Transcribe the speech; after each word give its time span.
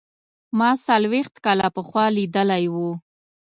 ما 0.57 0.69
څلوېښت 0.87 1.35
کاله 1.45 1.67
پخوا 1.75 2.05
لیدلی 2.17 2.65
و. 2.73 2.75